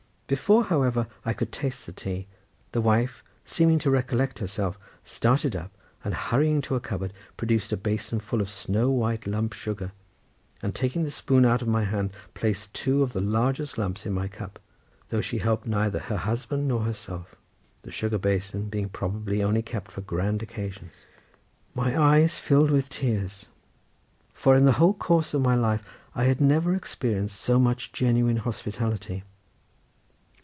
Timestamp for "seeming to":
3.43-3.91